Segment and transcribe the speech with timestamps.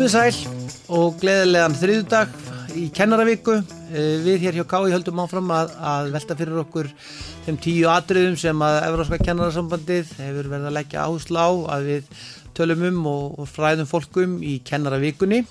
[0.00, 0.36] Komið sæl
[0.96, 2.30] og gleðilegan þriðudag
[2.72, 3.58] í kennaravíku.
[3.92, 6.88] Eh, Við hér hjá Kái höldum áfram að, að velta fyrir okkur
[7.44, 12.24] þeim tíu atriðum sem að Evróska kennarasambandið hefur verið að leggja áherslu á að við
[12.56, 15.42] tölum um og, og fræðum fólkum í kennaravíkunni.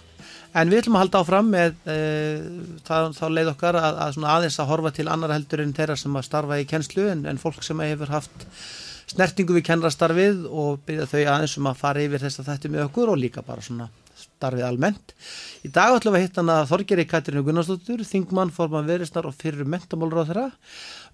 [0.57, 1.99] En við ætlum að halda áfram með e,
[2.89, 6.17] það, þá leið okkar að, að aðeins að horfa til annar heldur en þeirra sem
[6.17, 8.49] að starfa í kennslu en, en fólk sem hefur haft
[9.13, 12.87] snertingu við kennarastarfið og byrja þau aðeins um að fara yfir þess að þetta með
[12.89, 15.13] okkur og líka bara svona starfið almennt.
[15.65, 19.67] Í dag ætlum við að hitta hana Þorgeri Katrinu Gunnarsdóttur, Þingmann, Forman Verisnar og fyrir
[19.69, 20.45] mentamálur á þeirra.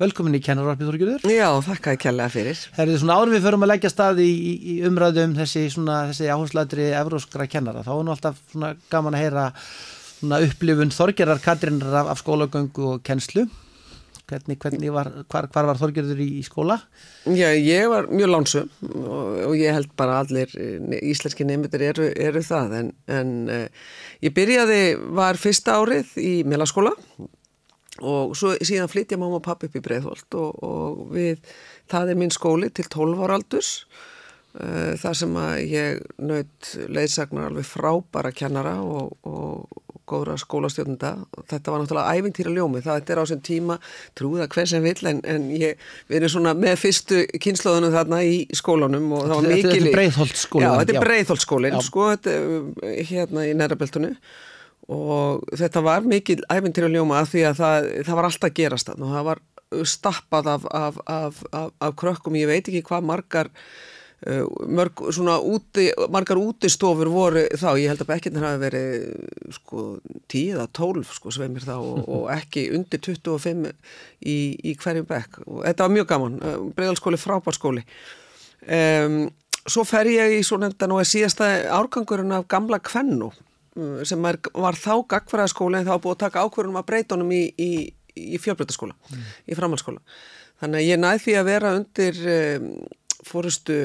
[0.01, 1.27] Velkomin í kennararpið Þorgerur.
[1.31, 2.63] Já, þakka ekki alveg fyrir.
[2.77, 6.31] Herðið svona árum við förum að leggja stað í, í, í umræðum þessi, svona, þessi
[6.31, 7.85] áhersladri evróskra kennara.
[7.85, 8.41] Þá er nú alltaf
[8.91, 9.45] gaman að heyra
[10.23, 13.47] upplifun Þorgerar Katrinar af, af skólagöngu og kennslu.
[14.25, 16.79] Hvernig, hvernig var, hvar, hvar var Þorgerður í, skóla?
[17.29, 20.51] Já, ég var mjög lánsum og, og ég held bara allir
[20.97, 23.91] íslenski nefndir eru, eru það en, en uh,
[24.25, 24.81] ég byrjaði,
[25.19, 26.95] var fyrsta árið í meðlaskóla
[28.01, 31.45] og svo síðan flytja mamma og pappi upp í Breitholt og, og við,
[31.91, 34.14] það er minn skóli til 12 ára aldurs uh,
[35.01, 41.11] þar sem að ég naut leiðsagnar alveg frábæra kennara og, og góðra skólastjórnunda
[41.49, 42.81] þetta var náttúrulega æfintýra ljómi.
[42.85, 43.77] Það er á þessum tíma,
[44.17, 45.81] trúða hver sem vill en, en ég,
[46.13, 50.67] erum svona með fyrstu kynnslóðunum þarna í skólanum og það var mikil Þetta er breiðholtskólin
[50.67, 52.07] Já, þetta er breiðholtskólin, sko
[53.09, 54.13] hérna í nærabeltunni
[54.95, 59.09] og þetta var mikil æfintýra ljóma af því að það, það var alltaf gerast og
[59.09, 59.43] það var
[59.89, 61.41] stappað af, af, af,
[61.81, 63.49] af krökkum, ég veit ekki hvað margar
[64.25, 69.85] mörg svona úti, margar útistofur voru þá, ég held að bekkirnir hafi verið sko
[70.33, 73.69] 10 eða 12 sko sveimir þá og, og ekki undir 25
[74.25, 75.41] í, í hverjum bekk.
[75.45, 76.37] Og þetta var mjög gaman,
[76.77, 77.85] bregðalskóli frábárskóli
[78.65, 79.19] um,
[79.65, 83.31] svo fer ég í svo nefndan og er síðasta árgangurinn af gamla kvennu
[84.07, 87.43] sem er, var þá gagfæraðskóli en þá búið að taka ákverðunum að breyta honum í,
[87.59, 87.71] í,
[88.15, 89.25] í fjölbreytaskóla, mm.
[89.51, 89.99] í framhalskóla
[90.61, 92.69] þannig að ég næði því að vera undir um,
[93.25, 93.75] fórustu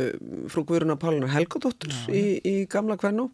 [0.53, 3.31] frú Guðruna Pálunar Helgadóttur í, í gamla kvennu.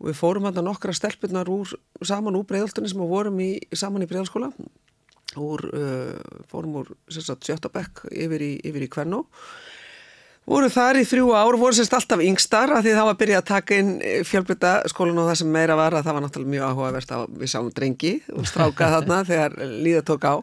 [0.00, 1.70] Og við fórum hann að nokkra stelpunar úr,
[2.02, 4.50] saman úr breyðaltunni sem við vorum í, saman í breyðalskóla
[5.40, 9.22] úr, uh, fórum úr sjötabekk yfir í, yfir í kvennu.
[10.44, 13.36] Voru þar í þrjú ár voru sérst alltaf yngstar að því það var að byrja
[13.40, 13.92] að taka inn
[14.28, 17.52] fjölbytta skólan og það sem meira var að það var náttúrulega mjög áhugavert að við
[17.54, 19.56] sáum drengi og stráka þarna þegar
[19.86, 20.34] líða tók á.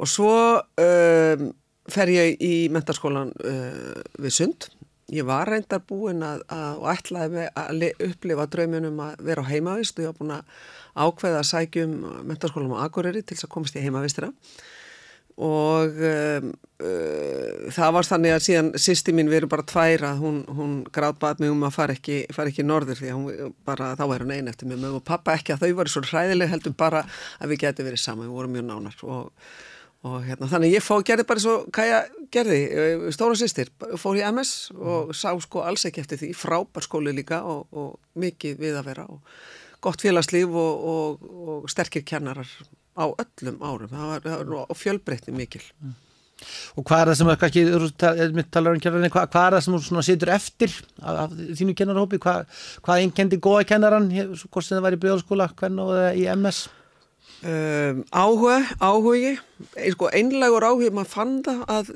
[0.00, 0.32] Og svo
[0.80, 1.50] um,
[1.90, 4.68] fer ég í mentarskólan uh, við Sund.
[5.12, 9.98] Ég var reyndar búin að, að og ætlaði að upplifa drauminum að vera á heimavist
[9.98, 10.62] og ég var búin að
[10.92, 11.96] ákveða að sækjum
[12.28, 14.30] mentarskólanum á Akureyri til þess að komast í heimavistra
[15.40, 16.50] og um,
[16.84, 21.40] uh, það var þannig að síðan sýsti mín veru bara tvær að hún, hún gráðbað
[21.40, 24.52] mig um að fara ekki, fara ekki norður því að bara, þá er hún einn
[24.52, 24.84] eftir mig.
[24.90, 27.04] Og pappa ekki að þau varu svo hræðileg heldur bara
[27.40, 28.98] að við getum verið saman, við vorum mjög nánar.
[29.08, 29.54] Og
[30.08, 32.02] og hérna, þannig ég fó, gerði bara svo Kaja
[32.34, 32.60] gerði,
[33.14, 33.70] stóra sýstir
[34.00, 37.98] fór í MS og sá sko alls ekki eftir því, frábær skóli líka og, og
[38.18, 39.20] mikið við að vera og
[39.82, 42.48] gott félagslíf og, og, og sterkir kennarar
[42.98, 46.00] á öllum árum það var, það var fjölbreytni mikil mm.
[46.74, 50.32] Og hvað er það sem kannski, um kennarinn, hvað, hvað er það sem þú setur
[50.34, 54.08] eftir af, af þínu kennarhópi, hvað, hvað einkendi góða kennarann,
[54.42, 56.64] hvort sem það var í byggjálskóla, hvernig og í MS?
[57.42, 59.32] Um, áhuga, áhugi
[59.90, 61.88] sko, einlegur áhugi, maður fann það að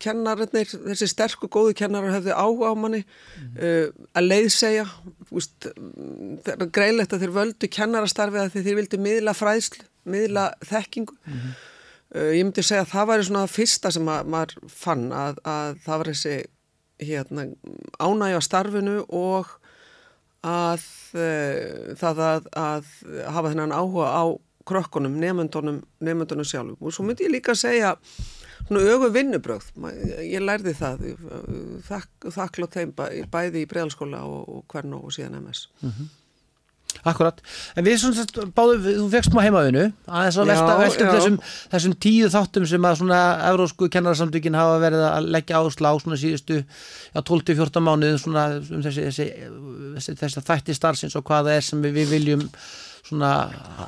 [0.00, 3.50] kennarinnir, þessi sterku góðu kennarar hefði áhuga á manni mm.
[3.58, 4.86] uh, að leiðsegja
[5.28, 11.36] það er greilegt að þeir völdu kennarastarfið að þeir vildu miðla fræðslu miðla þekkingu mm
[11.36, 11.52] -hmm.
[12.16, 15.84] uh, ég myndi segja að það var svona fyrsta sem að, maður fann að, að
[15.84, 16.34] það var þessi
[17.04, 17.46] hérna,
[18.00, 19.52] ánægja starfinu og
[20.40, 22.90] að uh, það að, að
[23.36, 24.24] hafa þennan áhuga á
[24.68, 26.80] krökkunum, nefndunum, nefndunum sjálfum.
[26.80, 27.94] Og svo myndi ég líka segja
[28.64, 29.70] svona ögu vinnubröð,
[30.24, 31.06] ég lærði það
[31.88, 36.12] þakk, þakklátt þeim bæði í bregðalskóla og, og hvern og síðan MS mm -hmm.
[37.02, 37.40] Akkurat,
[37.74, 41.38] en við svona báðum, þú fegst maður heimaðinu aðeins að velta, velta um þessum,
[41.72, 43.20] þessum tíu þáttum sem að svona
[43.50, 46.60] evrósku kennararsamtökin hafa verið að leggja áslá svona síðustu,
[47.14, 49.26] já 12-14 mánuð svona um þessi, þessi,
[49.96, 52.46] þessi, þessi þætti starfsins og hvaða er sem við viljum
[53.04, 53.32] svona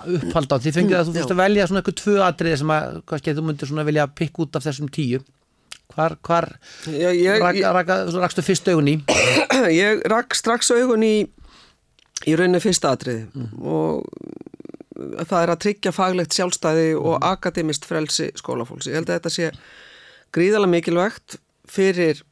[0.04, 2.98] upphald á því fengið að þú fyrst að velja svona eitthvað tvö atriði sem að
[3.08, 5.22] kannski þú myndir svona vilja pikk út af þessum tíu
[5.94, 6.48] hvar, hvar
[6.90, 8.96] Já, ég, rak, rak, rakstu fyrst augun í?
[9.72, 11.14] Ég rak strax augun í
[12.26, 13.48] í rauninni fyrsta atriði mm.
[13.60, 14.06] og
[15.28, 17.26] það er að tryggja faglegt sjálfstæði og mm.
[17.28, 18.88] akademist frelsi skólafólks.
[18.88, 19.50] Ég held að þetta sé
[20.36, 22.22] gríðalega mikilvægt fyrir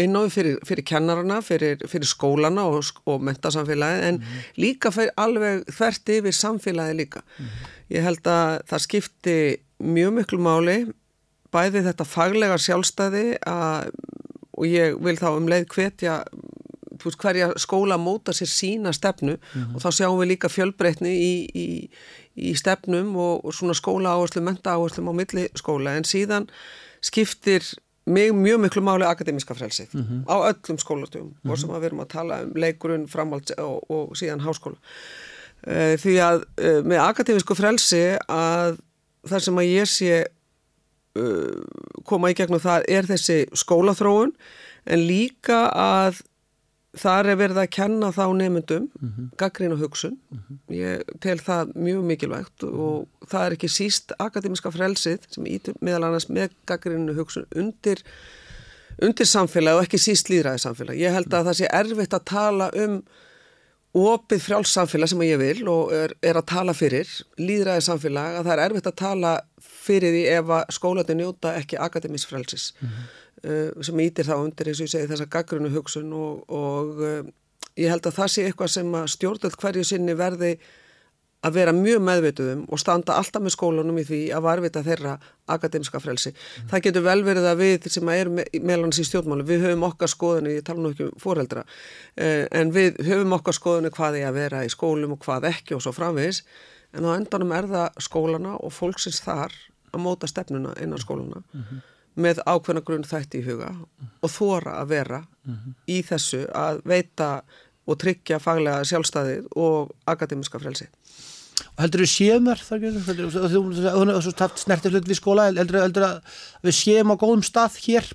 [0.00, 4.40] inn á við fyrir, fyrir kennarana, fyrir, fyrir skólana og, og mentasamfélagi en mm.
[4.62, 7.22] líka fyrir alveg þvert yfir samfélagi líka.
[7.36, 7.52] Mm.
[7.92, 9.36] Ég held að það skipti
[9.82, 10.78] mjög miklu máli
[11.52, 13.92] bæði þetta faglega sjálfstæði að,
[14.56, 16.22] og ég vil þá um leið hvetja
[17.02, 19.74] veist, hverja skóla móta sér sína stefnu mm -hmm.
[19.74, 21.90] og þá sjáum við líka fjölbreytni í, í,
[22.36, 26.48] í stefnum og, og svona skóla áherslu, menta áherslu á milli skóla en síðan
[27.02, 27.62] skiptir
[28.04, 30.22] mjög, mjög miklu máli akademiska frelsið mm -hmm.
[30.26, 31.50] á öllum skólatöfum mm -hmm.
[31.50, 34.76] og sem að við erum að tala um leikurinn, framhald og, og síðan háskóla
[35.66, 38.78] uh, því að uh, með akademisku frelsi að
[39.28, 40.24] þar sem að ég sé
[41.18, 41.62] uh,
[42.04, 44.32] koma í gegnum það er þessi skólaþróun
[44.86, 46.22] en líka að
[46.98, 49.30] þar er verið að kenna þá nefndum mm -hmm.
[49.40, 50.58] gaggrín og hugsun mm -hmm.
[50.76, 56.04] ég tel það mjög mikilvægt og það er ekki síst akademiska frelsið sem ítur meðal
[56.04, 58.02] annars með gaggrín og hugsun undir
[59.02, 62.70] undir samfélag og ekki síst líðræði samfélag ég held að það sé erfitt að tala
[62.74, 63.02] um
[63.92, 68.52] opið frjálssamfélag sem ég vil og er, er að tala fyrir líðræði samfélag að það
[68.52, 73.21] er erfitt að tala fyrir því ef að skólaði njóta ekki akademís frelsis mm -hmm.
[73.42, 77.24] Uh, sem ítir þá undir eins og ég segi þessa gaggrunu hugsun og, og uh,
[77.74, 80.52] ég held að það sé eitthvað sem að stjórnöld hverju sinni verði
[81.42, 85.16] að vera mjög meðvituðum og standa alltaf með skólunum í því að varvita þeirra
[85.50, 86.30] akademiska frelsi.
[86.30, 86.68] Mm.
[86.70, 89.86] Það getur vel verið að við sem erum me meðal hans í stjórnmálu, við höfum
[89.88, 94.20] okkar skoðinu, ég tala nú ekki um fóreldra, uh, en við höfum okkar skoðinu hvað
[94.20, 96.44] er að vera í skólum og hvað ekki og svo framvegis,
[96.94, 99.56] en á endanum er það skólana og fólksins þar
[99.90, 101.42] að móta stefnuna innan skóluna.
[101.50, 103.70] Mm -hmm með ákveðna grunn þætti í huga
[104.20, 105.76] og þóra að vera mm -hmm.
[105.88, 107.30] í þessu að veita
[107.86, 110.88] og tryggja faglega sjálfstæðið og akademiska frelsi.
[111.78, 112.84] Heldur þú séum þar þar?
[113.52, 116.20] Þú hefði taft snertið hlut við skóla, heldur þú að
[116.62, 118.06] við séum á góðum stað hér?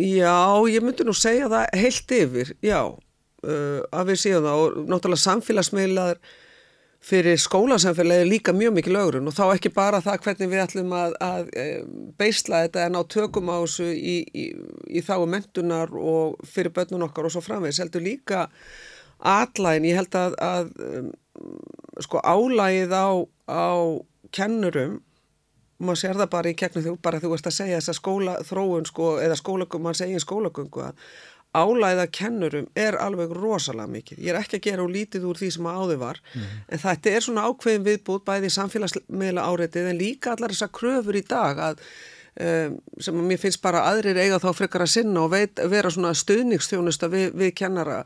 [0.00, 0.38] Já,
[0.72, 5.24] ég myndi nú segja það heilt yfir, já, uh, að við séum það og náttúrulega
[5.26, 6.18] samfélagsmiðlaður
[7.02, 11.16] fyrir skólasamfélagi líka mjög mikið lögrun og þá ekki bara það hvernig við ætlum að,
[11.18, 11.48] að
[12.20, 14.44] beisla þetta en á tökum á þessu í, í,
[14.86, 18.46] í þá mentunar og fyrir börnun okkar og svo framvegs heldur líka
[19.18, 20.70] allægin, ég held að, að
[22.06, 23.10] sko álægið á,
[23.50, 23.70] á
[24.34, 25.00] kennurum
[25.82, 28.34] maður sér það bara í kegnum þú bara þú veist að segja þess að skóla
[28.46, 31.06] þróun sko eða skólagum, mann segja skólagöngu að
[31.52, 34.22] álæða kennurum er alveg rosalega mikið.
[34.24, 37.10] Ég er ekki að gera og lítið úr því sem áður var, mm en þetta
[37.10, 41.82] er svona ákveðin viðbútt bæði samfélagsmiðla áreitið en líka allar þessar kröfur í dag að
[42.40, 45.90] um, sem að mér finnst bara aðrir eiga þá frekar að sinna og veit, vera
[45.92, 48.04] svona stuðningsþjónusta við, við kennara.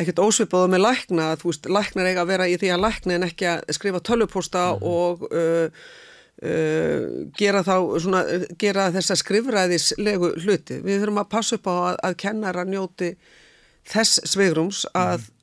[0.00, 3.26] Ekkert ósvipaðu með lækna, þú veist, læknar eiga að vera í því að lækna en
[3.26, 5.90] ekki að skrifa tölvuposta mm og uh,
[6.40, 8.22] Uh, gera þá svona,
[8.56, 10.78] gera þessa skrifræðislegu hluti.
[10.80, 13.10] Við þurfum að passa upp á að, að kennara njóti
[13.90, 15.36] þess sveigrums að mm.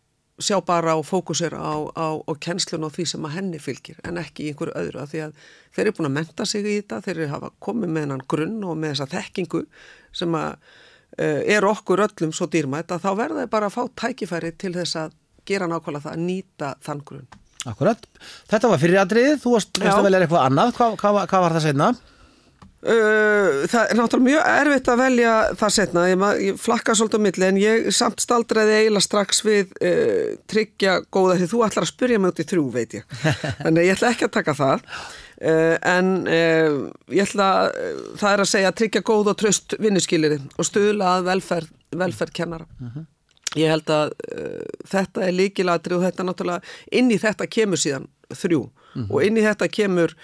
[0.47, 4.17] sjá bara og fókusera á, á, á kennslun og því sem að henni fylgir en
[4.21, 5.45] ekki í einhverju öðru að því að
[5.77, 8.59] þeir eru búin að menta sig í þetta, þeir eru hafa komið með hennan grunn
[8.65, 9.63] og með þessa þekkingu
[10.17, 13.83] sem að uh, er okkur öllum svo dýrmætt að þá verða þeir bara að fá
[14.05, 15.17] tækifæri til þess að
[15.47, 17.29] gera nákvæmlega það að nýta þann grunn.
[17.65, 18.05] Akkurat,
[18.51, 21.65] þetta var fyrir aðrið, þú varst að velja eitthvað annað, hvað, hvað, hvað var það
[21.65, 21.89] setna?
[22.77, 27.25] Uh, það er náttúrulega mjög erfitt að velja það setna, ég, ég flakka svolítið á
[27.25, 31.89] milli en ég samt staldraði eiginlega strax við uh, tryggja góða því þú ætlar að
[31.89, 33.17] spyrja mig út í þrjú veit ég,
[33.63, 34.85] þannig ég ætla ekki að taka það.
[35.37, 36.79] Uh, en uh,
[37.17, 41.17] ég ætla, uh, það er að segja að tryggja góð og tröst vinnuskýliri og stuðla
[41.17, 42.69] að velferð, velferð kennara.
[42.77, 43.07] -huh.
[43.55, 48.09] Ég held að uh, þetta er líkilatri og þetta náttúrulega, inn í þetta kemur síðan
[48.33, 48.71] þrjú mm
[49.03, 49.07] -hmm.
[49.13, 50.15] og inn í þetta kemur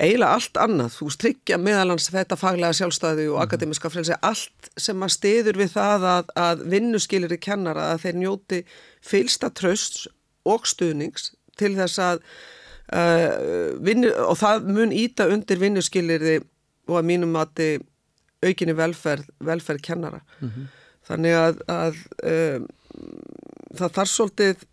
[0.00, 3.42] eiginlega allt annað, þú stryggja meðalans þetta faglega sjálfstæði og mm -hmm.
[3.42, 8.16] akademiska frelsi, allt sem að stiður við það að, að vinnuskilir í kennara að þeir
[8.16, 8.64] njóti
[9.00, 10.08] fylsta trösts
[10.44, 12.22] og stuðnings til þess að
[12.92, 16.42] uh, vinnu, og það mun íta undir vinnuskilir
[16.88, 17.80] og að mínum að
[18.40, 20.20] aukinni velferð, velferð kennara.
[20.40, 20.79] Mm -hmm.
[21.10, 22.66] Þannig að, að um,
[23.78, 24.66] það þarf svolítið,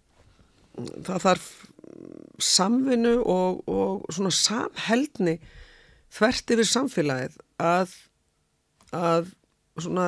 [1.07, 1.47] það þarf
[2.47, 5.39] samvinnu og, og svona samheldni
[6.13, 7.95] þvert yfir samfélagið að,
[8.93, 9.31] að
[9.81, 10.05] svona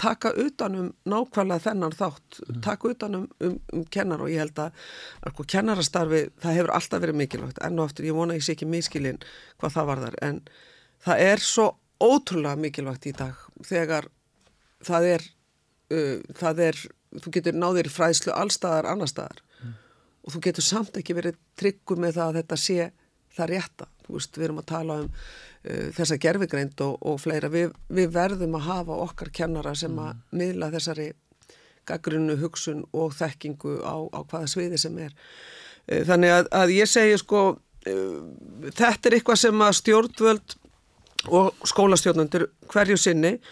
[0.00, 2.60] taka utanum nákvæmlega þennan þátt, mm.
[2.64, 4.86] taka utanum um, um kennar og ég held að
[5.32, 8.68] sko, kennarastarfi, það hefur alltaf verið mikilvægt enn og aftur, ég vona ég sé ekki
[8.70, 9.20] miskilinn
[9.60, 10.40] hvað það var þar, en
[11.04, 11.68] það er svo
[12.00, 14.08] ótrúlega mikilvægt í dag þegar
[14.86, 15.28] það er
[16.38, 16.80] það er,
[17.18, 19.76] þú getur náðir fræðslu allstaðar, annarstaðar mm.
[20.24, 22.90] og þú getur samt ekki verið tryggur með það að þetta sé
[23.36, 23.88] það rétta.
[24.10, 28.58] veist, við erum að tala um uh, þessa gerfigreind og, og fleira, við, við verðum
[28.58, 31.10] að hafa okkar kennara sem að miðla þessari
[31.88, 35.16] gaggrunnu hugsun og þekkingu á, á hvaða sviði sem er.
[35.86, 38.20] Uh, þannig að, að ég segi sko, uh,
[38.68, 40.56] þetta er eitthvað sem að stjórnvöld
[41.30, 43.50] og skólastjórnundur hverju sinni uh,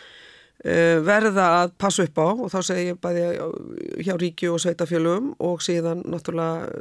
[0.59, 3.27] verða að passa upp á og þá segir ég bæði
[4.03, 6.73] hjá ríkju og sveitafjölum og síðan náttúrulega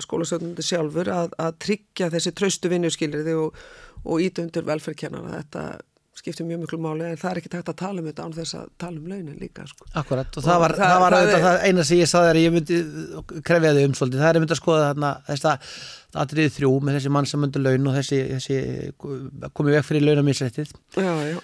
[0.00, 3.56] skólastjórnundur sjálfur að, að tryggja þessi traustu vinnuskilriði og,
[4.04, 5.40] og ídöndur velferðkennara.
[5.40, 5.64] Þetta
[6.20, 8.56] skiptir mjög miklu máli en það er ekki tægt að tala um þetta án þess
[8.58, 9.88] að tala um launin líka sko.
[10.00, 12.40] Akkurat og það var, og það, það var það, það eina sem ég saði að
[12.40, 12.80] ég myndi
[13.48, 15.70] krefja þau um svolítið, það er myndi að skoða þarna þess að
[16.20, 18.58] aðriðið þrjú með þessi mann sem myndi laun og þessi, þessi
[19.54, 20.74] komið vekk fyrir launaminsrættið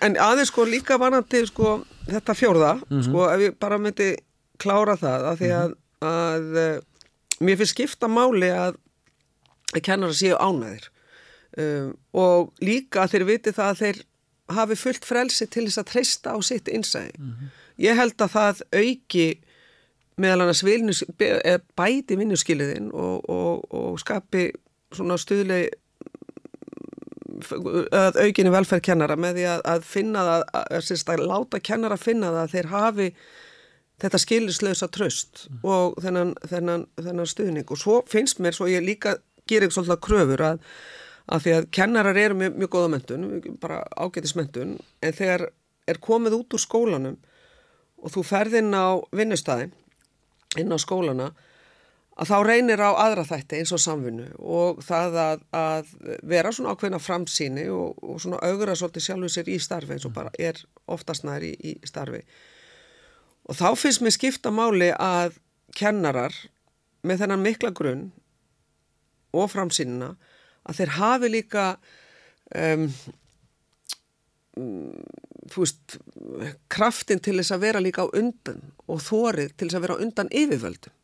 [0.06, 1.76] En aðeins sko líka vanandi sko
[2.08, 3.06] þetta fjórða, mm -hmm.
[3.06, 4.10] sko ef ég bara myndi
[4.58, 6.10] klára það að því að, mm -hmm.
[6.10, 8.76] að, að mér finnst skipta máli að
[9.84, 10.90] kennara séu ánæðir
[11.60, 14.02] um, og líka þeir viti það að þeir
[14.48, 17.14] hafi fullt frelsi til þess að treysta á sitt innsæði.
[17.18, 17.48] Mm -hmm.
[17.78, 19.26] Ég held að það auki
[20.16, 21.04] meðal annars vilnus,
[21.76, 24.50] bæti vinnuskiliðin og, og, og skapi
[24.92, 25.68] svona stuðlegi
[27.92, 32.30] að aukinni velferð kennara með því að, að finna það, að, að láta kennara finna
[32.32, 33.08] það að þeir hafi
[34.02, 35.60] þetta skilislösa tröst mm.
[35.64, 40.44] og þennan, þennan, þennan stuðning og svo finnst mér, svo ég líka gerir svolítið kröfur
[40.44, 40.64] að
[41.26, 43.24] af því að kennarar eru mjög, mjög góða mentun,
[43.62, 45.48] bara ágætismentun, en þegar
[45.90, 47.18] er komið út úr skólanum
[48.02, 49.72] og þú ferð inn á vinnustæðin,
[50.60, 51.30] inn á skólana,
[52.16, 55.90] að þá reynir á aðra þætti eins og samfunnu og það að, að
[56.24, 60.14] vera svona ákveðna framsýni og, og svona augra svolítið sjálfur sér í starfi eins og
[60.16, 62.22] bara er oftast næri í, í starfi.
[63.46, 65.36] Og þá finnst mér skipta máli að
[65.76, 66.34] kennarar
[67.06, 68.08] með þennan mikla grunn
[69.36, 70.14] og framsýnina
[70.66, 71.68] að þeir hafi líka
[72.54, 72.88] um,
[74.56, 75.96] þú veist
[76.72, 80.02] kraftin til þess að vera líka á undan og þórið til þess að vera á
[80.06, 80.94] undan yfirvöldum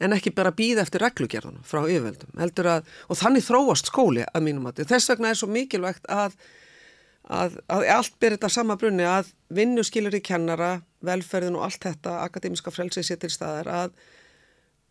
[0.00, 4.68] en ekki bara býða eftir reglugjörðunum frá yfirvöldum að, og þannig þróast skóli að mínum
[4.70, 6.36] að þess vegna er svo mikilvægt að,
[7.28, 11.84] að, að allt ber þetta sama brunni að vinnu skilur í kennara velferðin og allt
[11.88, 13.94] þetta akademiska frelsi sér til staðar að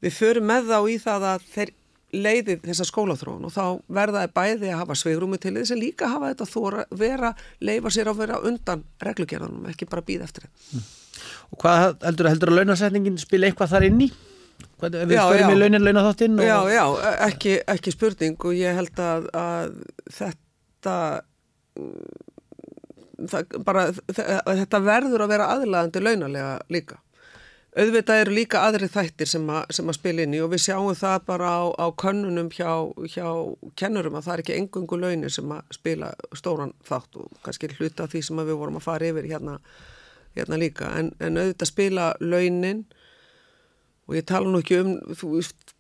[0.04, 1.76] við förum með þá í það að þeir
[2.16, 3.64] leiðið þessa skólaþróun og þá
[4.00, 8.10] verðaði bæði að hafa sveigrúmi til þess að líka hafa þetta þóra vera, leifa sér
[8.10, 10.72] að vera undan reglugjörðanum, ekki bara býða eftir það.
[10.74, 10.88] Mm.
[11.50, 14.10] Og hvað heldur, heldur að launasetningin spila eitthvað þar inn í?
[14.80, 15.52] Hvað, við já, förum já.
[15.52, 16.40] í launin launaþáttinn?
[16.40, 16.48] Og...
[16.48, 16.84] Já, já,
[17.28, 19.76] ekki, ekki spurning og ég held að, að
[20.18, 20.96] þetta
[23.30, 27.00] það, bara, þetta verður að vera aðlæðandi launalega líka
[27.78, 30.96] auðvitað eru líka aðri þættir sem, a, sem að spila inn í og við sjáum
[30.98, 32.72] það bara á, á könnunum hjá,
[33.14, 33.28] hjá
[33.78, 38.10] kennurum að það er ekki engungu launir sem að spila stóran þátt og kannski hluta
[38.10, 39.60] því sem við vorum að fara yfir hérna,
[40.38, 42.88] hérna líka en, en auðvitað spila launin
[44.10, 45.76] og ég tala nú ekki um þú veist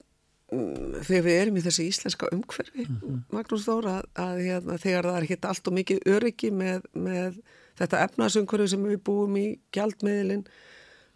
[0.53, 3.21] mm, þegar við erum í þessi íslenska umhverfi mm -hmm.
[3.33, 7.41] Magnús Þóra að, að hérna, þegar það er ekki allt og mikið öryggi með, með
[7.81, 10.45] þetta efnarsumhverfi sem við búum í gjaldmiðlinn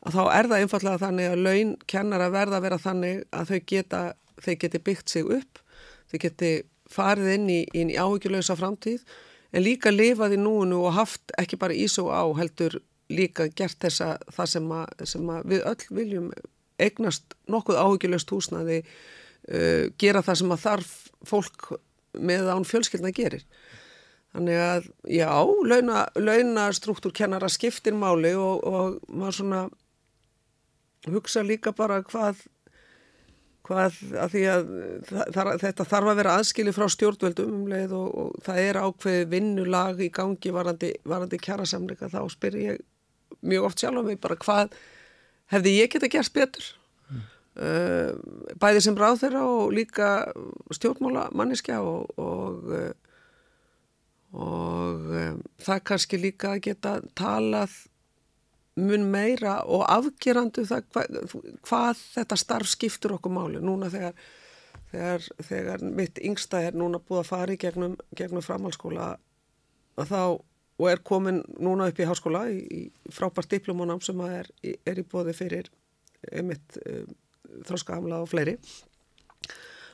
[0.03, 3.51] að þá er það einfallega þannig að laun kennar að verða að vera þannig að
[3.51, 4.01] þau geta,
[4.43, 5.61] þau geti byggt sig upp,
[6.11, 6.53] þau geti
[6.93, 9.05] farið inn í, í áhyggjulösa framtíð
[9.53, 12.79] en líka lifað í núinu og haft ekki bara ís og á heldur
[13.13, 16.29] líka gert þessa það sem, að, sem að við öll viljum
[16.81, 20.93] eignast nokkuð áhyggjulöst húsnaði uh, gera það sem að þarf
[21.29, 21.69] fólk
[22.13, 23.45] með án fjölskyldna gerir.
[24.33, 25.29] Þannig að já,
[25.69, 29.61] launa, launastruktúr kennara skiptir máli og, og maður svona
[31.11, 32.43] hugsa líka bara hvað,
[33.67, 34.71] hvað að að
[35.09, 39.29] það, þetta þarf að vera aðskili frá stjórnveldum um leið og, og það er ákveði
[39.33, 42.81] vinnulag í gangi varandi, varandi kjærasamleika þá spyr ég
[43.43, 44.73] mjög oft sjálf á mig bara hvað
[45.53, 46.67] hefði ég geta gert betur
[47.11, 47.23] mm.
[48.61, 50.11] bæði sem ráð þeirra og líka
[50.73, 52.91] stjórnmála manniska og og, uh,
[54.33, 57.75] og um, það kannski líka geta talað
[58.79, 64.15] mun meira og afgerandu það hvað, hvað þetta starf skiptur okkur máli núna þegar,
[64.91, 69.11] þegar, þegar mitt yngsta er núna búið að fara í gegnum, gegnum framhalskóla
[70.09, 70.21] þá,
[70.81, 75.05] og er komin núna upp í háskóla í, í frábært diplomónam sem er, er í
[75.05, 75.69] bóði fyrir
[76.31, 77.13] einmitt um,
[77.67, 78.57] þróskahamla og fleiri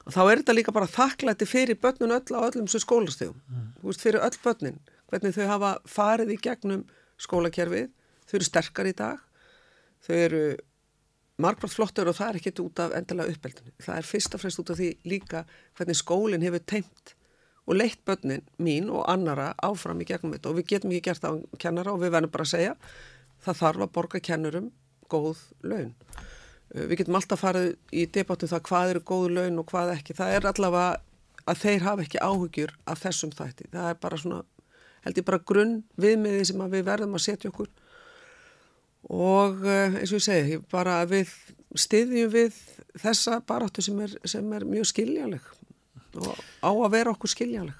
[0.06, 3.94] og þá er þetta líka bara þakklæti fyrir börnun öll á öllum sem skólastegum mm.
[4.00, 4.80] fyrir öll börnin,
[5.12, 6.86] hvernig þau hafa farið í gegnum
[7.20, 7.90] skólakerfið
[8.30, 9.22] þau eru sterkar í dag,
[10.06, 10.44] þau eru
[11.40, 13.72] margbrátt flottur og það er ekkert út af endalega uppeldinu.
[13.80, 15.46] Það er fyrst og fremst út af því líka
[15.78, 17.16] hvernig skólinn hefur teimt
[17.70, 21.28] og leitt börnin mín og annara áfram í gegnum þetta og við getum ekki gert
[21.30, 21.32] á
[21.62, 22.76] kennara og við verðum bara að segja
[23.46, 24.72] það þarf að borga kennurum
[25.10, 25.94] góð laun.
[26.74, 30.18] Uh, við getum alltaf farið í debattum það hvað eru góð laun og hvað ekki.
[30.18, 30.90] Það er allavega
[31.50, 33.70] að þeir hafa ekki áhugjur af þessum þætti.
[33.74, 34.42] Það er bara svona,
[35.06, 37.72] held ég bara grunn viðmiði sem við verðum að setja okkur
[39.08, 41.32] og uh, eins og ég segi, bara við
[41.78, 42.58] stiðjum við
[43.00, 45.46] þessa baráttu sem er, sem er mjög skiljanleg
[46.20, 46.34] og
[46.66, 47.78] á að vera okkur skiljanleg.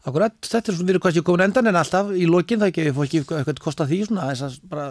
[0.00, 2.94] Akkurat, þetta er svona, erum kannski komin endan en alltaf í lokin það ekki, við
[2.96, 4.86] fórum ekki eitthvað kosta því svona, að bara,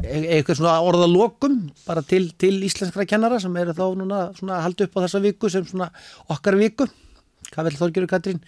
[0.00, 4.56] e, eitthvað svona orða lokum bara til, til íslenskra kennara sem eru þá núna svona
[4.56, 5.90] að halda upp á þessa viku sem svona
[6.32, 6.88] okkar viku.
[7.50, 8.40] Hvað vil Þorgjörður Katrín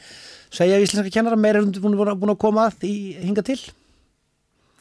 [0.48, 2.94] segja íslenskra kennara meira er hún búin að koma að því
[3.26, 3.60] hinga til?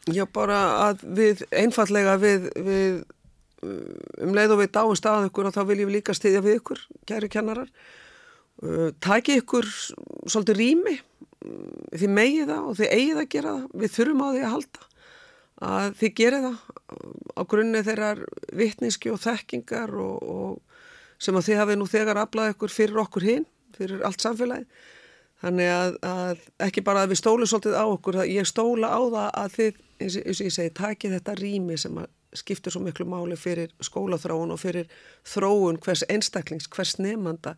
[0.06, 2.98] Já, bara að við, einfallega við, við
[4.22, 6.82] um leið og við dáum stað ykkur og þá viljum við líka stiðja við ykkur,
[7.08, 7.70] kæri kennarar.
[8.62, 9.66] Uh, Tæki ykkur
[10.30, 10.94] svolítið rými
[11.96, 14.86] þið megið það og þið eigið að gera það við þurfum á því að halda
[15.66, 16.56] að þið gerir það
[17.36, 18.22] á grunni þeirrar
[18.60, 23.26] vittniski og þekkingar og, og sem að þið hafið nú þegar aflað ykkur fyrir okkur
[23.28, 23.46] hinn
[23.76, 24.66] fyrir allt samfélagi
[25.44, 29.30] þannig að, að ekki bara að við stólum svolítið á okkur ég stóla á það
[29.30, 33.36] að þið eins og ég segi, taki þetta rými sem að skiptir svo miklu máli
[33.38, 34.90] fyrir skólaþróun og fyrir
[35.24, 37.54] þróun hvers einstaklings, hvers nefnanda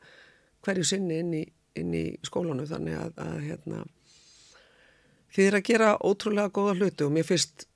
[0.62, 1.44] hverju sinni inn í
[1.78, 3.82] inn í skólanu þannig að, að hérna,
[5.34, 7.66] þið er að gera ótrúlega góða hluti og mér finnst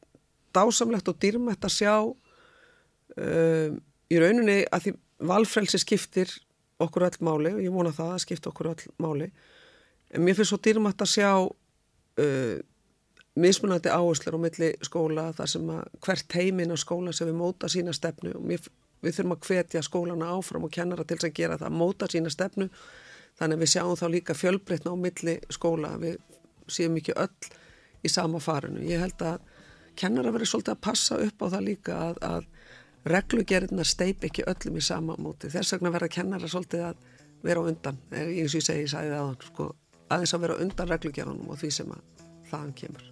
[0.57, 3.78] dásamlegt og dýrmætt að sjá um,
[4.12, 4.95] í rauninni að því
[5.33, 6.33] valfrelsi skiptir
[6.83, 9.28] okkur öll máli og ég vona það að skipta okkur öll máli.
[10.12, 12.57] En mér finnst svo dýrmætt að sjá uh,
[13.40, 17.70] mismunandi áherslar á milli skóla þar sem að hvert heimin á skóla sem við móta
[17.72, 18.66] sína stefnu og mér,
[19.00, 22.68] við þurfum að hvetja skólana áfram og kennara til að gera það, móta sína stefnu
[23.40, 26.18] Þannig að við sjáum þá líka fjölbreytna á milli skóla, við
[26.70, 27.50] séum ekki öll
[28.04, 28.82] í sama farinu.
[28.86, 29.46] Ég held að
[29.98, 34.78] kennara verið svolítið að passa upp á það líka að, að reglugerðina steip ekki öllum
[34.78, 35.50] í sama móti.
[35.52, 37.09] Þess vegna verða kennara svolítið að
[37.42, 39.72] vera undan, eins og ég segi, ég sagði það sko,
[40.07, 43.09] aðeins að vera undan reglugerðunum og því sem að þaðan kemur.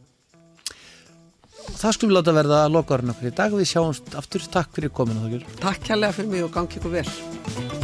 [1.78, 4.48] Það skulum láta verða að loka orðin okkur í dag og við sjáumst aftur.
[4.56, 5.44] Takk fyrir kominu.
[5.60, 7.79] Takk kærlega fyrir mig og gangi ykkur vel.